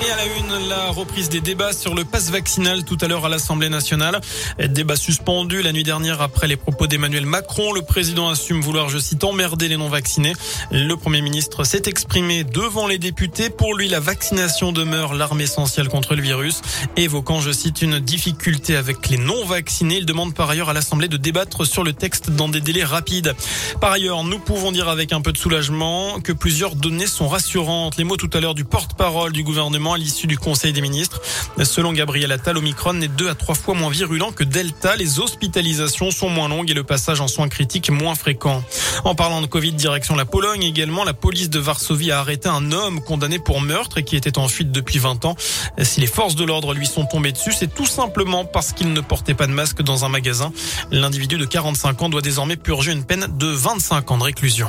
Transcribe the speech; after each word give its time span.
Et 0.00 0.10
à 0.12 0.16
la 0.16 0.26
une, 0.26 0.68
la 0.68 0.90
reprise 0.90 1.28
des 1.28 1.40
débats 1.40 1.72
sur 1.72 1.92
le 1.92 2.04
pass 2.04 2.30
vaccinal 2.30 2.84
tout 2.84 2.96
à 3.00 3.08
l'heure 3.08 3.26
à 3.26 3.28
l'Assemblée 3.28 3.68
nationale. 3.68 4.20
Débat 4.68 4.94
suspendu 4.94 5.60
la 5.60 5.72
nuit 5.72 5.82
dernière 5.82 6.22
après 6.22 6.46
les 6.46 6.56
propos 6.56 6.86
d'Emmanuel 6.86 7.26
Macron. 7.26 7.72
Le 7.72 7.82
président 7.82 8.28
assume 8.28 8.60
vouloir, 8.60 8.90
je 8.90 8.98
cite, 8.98 9.24
emmerder 9.24 9.66
les 9.66 9.76
non-vaccinés. 9.76 10.34
Le 10.70 10.94
premier 10.94 11.20
ministre 11.20 11.64
s'est 11.64 11.82
exprimé 11.86 12.44
devant 12.44 12.86
les 12.86 12.98
députés. 12.98 13.50
Pour 13.50 13.74
lui, 13.74 13.88
la 13.88 13.98
vaccination 13.98 14.70
demeure 14.70 15.14
l'arme 15.14 15.40
essentielle 15.40 15.88
contre 15.88 16.14
le 16.14 16.22
virus. 16.22 16.60
Évoquant, 16.96 17.40
je 17.40 17.50
cite, 17.50 17.82
une 17.82 17.98
difficulté 17.98 18.76
avec 18.76 19.08
les 19.08 19.18
non-vaccinés. 19.18 19.98
Il 19.98 20.06
demande 20.06 20.32
par 20.32 20.48
ailleurs 20.48 20.68
à 20.68 20.74
l'Assemblée 20.74 21.08
de 21.08 21.16
débattre 21.16 21.66
sur 21.66 21.82
le 21.82 21.92
texte 21.92 22.30
dans 22.30 22.48
des 22.48 22.60
délais 22.60 22.84
rapides. 22.84 23.34
Par 23.80 23.90
ailleurs, 23.90 24.22
nous 24.22 24.38
pouvons 24.38 24.70
dire 24.70 24.88
avec 24.88 25.12
un 25.12 25.22
peu 25.22 25.32
de 25.32 25.38
soulagement 25.38 26.20
que 26.20 26.32
plusieurs 26.32 26.76
données 26.76 27.08
sont 27.08 27.26
rassurantes. 27.26 27.96
Les 27.96 28.04
mots 28.04 28.16
tout 28.16 28.30
à 28.32 28.38
l'heure 28.38 28.54
du 28.54 28.64
porte-parole 28.64 29.32
du 29.32 29.42
gouvernement 29.42 29.87
à 29.94 29.98
l'issue 29.98 30.26
du 30.26 30.38
Conseil 30.38 30.72
des 30.72 30.80
ministres. 30.80 31.20
Selon 31.62 31.92
Gabriel 31.92 32.32
Attal, 32.32 32.56
Omicron 32.56 33.00
est 33.00 33.08
deux 33.08 33.28
à 33.28 33.34
trois 33.34 33.54
fois 33.54 33.74
moins 33.74 33.90
virulent 33.90 34.32
que 34.32 34.44
Delta. 34.44 34.96
Les 34.96 35.20
hospitalisations 35.20 36.10
sont 36.10 36.30
moins 36.30 36.48
longues 36.48 36.70
et 36.70 36.74
le 36.74 36.84
passage 36.84 37.20
en 37.20 37.28
soins 37.28 37.48
critiques 37.48 37.90
moins 37.90 38.14
fréquent. 38.14 38.62
En 39.04 39.14
parlant 39.14 39.40
de 39.40 39.46
Covid, 39.46 39.72
direction 39.72 40.16
la 40.16 40.24
Pologne 40.24 40.62
également, 40.62 41.04
la 41.04 41.14
police 41.14 41.50
de 41.50 41.58
Varsovie 41.58 42.10
a 42.10 42.20
arrêté 42.20 42.48
un 42.48 42.72
homme 42.72 43.00
condamné 43.00 43.38
pour 43.38 43.60
meurtre 43.60 43.98
et 43.98 44.04
qui 44.04 44.16
était 44.16 44.38
en 44.38 44.48
fuite 44.48 44.72
depuis 44.72 44.98
20 44.98 45.24
ans. 45.24 45.36
Si 45.82 46.00
les 46.00 46.06
forces 46.06 46.34
de 46.34 46.44
l'ordre 46.44 46.74
lui 46.74 46.86
sont 46.86 47.06
tombées 47.06 47.32
dessus, 47.32 47.52
c'est 47.52 47.72
tout 47.72 47.86
simplement 47.86 48.44
parce 48.44 48.72
qu'il 48.72 48.92
ne 48.92 49.00
portait 49.00 49.34
pas 49.34 49.46
de 49.46 49.52
masque 49.52 49.82
dans 49.82 50.04
un 50.04 50.08
magasin. 50.08 50.52
L'individu 50.90 51.38
de 51.38 51.44
45 51.44 52.02
ans 52.02 52.08
doit 52.08 52.22
désormais 52.22 52.56
purger 52.56 52.92
une 52.92 53.04
peine 53.04 53.26
de 53.38 53.46
25 53.46 54.10
ans 54.10 54.18
de 54.18 54.24
réclusion. 54.24 54.68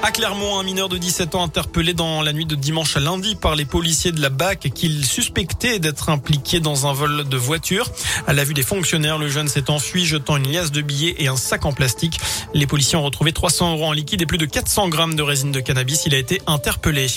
À 0.00 0.12
Clermont, 0.12 0.60
un 0.60 0.62
mineur 0.62 0.88
de 0.88 0.96
17 0.96 1.34
ans 1.34 1.42
interpellé 1.42 1.92
dans 1.92 2.22
la 2.22 2.32
nuit 2.32 2.46
de 2.46 2.54
dimanche 2.54 2.96
à 2.96 3.00
lundi 3.00 3.34
par 3.34 3.56
les 3.56 3.64
policiers 3.64 4.12
de 4.12 4.20
la 4.20 4.28
BAC 4.28 4.70
qu'il 4.72 5.04
suspectait 5.04 5.80
d'être 5.80 6.08
impliqué 6.08 6.60
dans 6.60 6.86
un 6.86 6.92
vol 6.92 7.28
de 7.28 7.36
voiture. 7.36 7.90
À 8.28 8.32
la 8.32 8.44
vue 8.44 8.54
des 8.54 8.62
fonctionnaires, 8.62 9.18
le 9.18 9.28
jeune 9.28 9.48
s'est 9.48 9.70
enfui 9.70 10.06
jetant 10.06 10.36
une 10.36 10.52
liasse 10.52 10.70
de 10.70 10.82
billets 10.82 11.16
et 11.18 11.26
un 11.26 11.36
sac 11.36 11.66
en 11.66 11.72
plastique. 11.72 12.20
Les 12.54 12.68
policiers 12.68 12.96
ont 12.96 13.02
retrouvé 13.02 13.32
300 13.32 13.72
euros 13.72 13.86
en 13.86 13.92
liquide 13.92 14.22
et 14.22 14.26
plus 14.26 14.38
de 14.38 14.46
400 14.46 14.88
grammes 14.88 15.16
de 15.16 15.22
résine 15.22 15.50
de 15.50 15.58
cannabis. 15.58 16.06
Il 16.06 16.14
a 16.14 16.18
été 16.18 16.40
interpellé. 16.46 17.08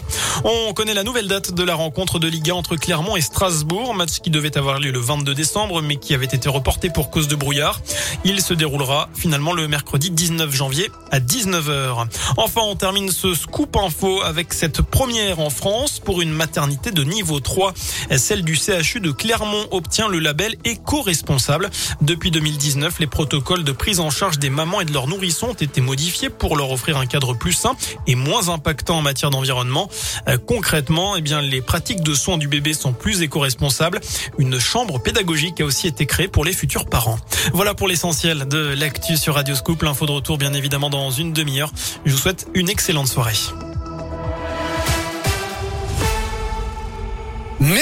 On 0.44 0.74
connaît 0.74 0.96
la 0.96 1.04
nouvelle 1.04 1.28
date 1.28 1.54
de 1.54 1.64
la 1.64 1.76
rencontre 1.76 2.18
de 2.18 2.28
Liga 2.28 2.56
entre 2.56 2.78
Clermont 2.78 3.16
et 3.16 3.22
Strasbourg, 3.22 3.94
match 3.94 4.22
qui 4.24 4.32
devait 4.32 4.58
avoir 4.58 4.80
lieu 4.80 4.92
le 4.92 5.00
22 5.00 5.36
décembre 5.36 5.84
mais 5.84 5.98
qui 5.98 6.16
avait 6.16 6.26
été 6.26 6.50
reporté 6.50 6.90
pour 6.90 7.12
cause 7.12 7.28
de 7.28 7.36
brouillard. 7.36 7.80
Il 8.26 8.42
se 8.42 8.56
déroulera 8.56 9.08
finalement 9.14 9.54
le 9.54 9.68
mercredi 9.68 10.10
19 10.10 10.52
janvier 10.52 10.90
à 11.12 11.20
19h. 11.20 12.08
Enfin, 12.38 12.71
on 12.72 12.76
termine 12.78 13.12
ce 13.12 13.34
scoop 13.34 13.76
info 13.76 14.22
avec 14.22 14.54
cette 14.54 14.82
première 14.82 15.42
en 15.42 15.50
France 15.50 16.00
pour 16.00 16.22
une 16.22 16.32
maternité 16.32 16.92
de 16.92 17.04
niveau 17.04 17.42
3. 17.42 17.74
Celle 18.16 18.46
du 18.46 18.56
CHU 18.56 19.02
de 19.02 19.12
Clermont 19.12 19.66
obtient 19.72 20.08
le 20.08 20.20
label 20.20 20.56
éco-responsable. 20.64 21.70
Depuis 22.00 22.32
2019, 22.32 23.00
les 23.00 23.08
protocoles 23.08 23.66
de 23.66 23.74
prise 23.74 24.00
en 24.00 24.10
charge 24.10 24.40
des 24.40 24.50
mamans 24.50 24.80
et 24.80 24.86
de 24.86 24.94
leurs 24.94 25.08
nourrissons 25.08 25.50
ont 25.50 25.54
été 25.54 25.82
modifiés 25.82 26.30
pour 26.30 26.56
leur 26.56 26.72
offrir 26.72 26.96
un 26.96 27.08
cadre 27.08 27.34
plus 27.34 27.52
sain 27.52 27.76
et 28.08 28.16
moins 28.16 28.48
impactant 28.48 29.00
en 29.00 29.02
matière 29.02 29.32
d'environnement. 29.32 29.90
Euh, 30.30 30.38
concrètement, 30.38 31.18
eh 31.18 31.22
bien, 31.22 31.42
les 31.42 31.62
pratiques 31.62 32.04
de 32.04 32.14
soins 32.14 32.38
du 32.38 32.48
bébé 32.48 32.74
sont 32.74 32.94
plus 32.94 33.22
éco-responsables. 33.22 34.00
Une 34.38 34.60
chambre 34.60 34.98
pédagogique 34.98 35.60
a 35.60 35.66
aussi 35.66 35.88
été 35.88 36.06
créée 36.06 36.30
pour 36.30 36.46
les 36.46 36.54
futurs 36.54 36.86
parents. 36.86 37.20
Voilà 37.54 37.74
pour 37.74 37.90
l'essentiel 37.90 38.48
de 38.48 38.74
l'actu 38.78 39.18
sur 39.18 39.36
Radio 39.36 39.56
Scoop. 39.56 39.82
L'info 39.84 40.06
de 40.06 40.12
retour, 40.12 40.38
bien 40.38 40.54
évidemment, 40.54 40.90
dans 40.90 41.12
une 41.12 41.34
demi-heure. 41.34 41.74
Je 42.06 42.14
vous 42.14 42.18
souhaite 42.18 42.48
une 42.62 42.70
excellente 42.70 43.08
soirée. 43.08 43.34
Merci. 47.60 47.82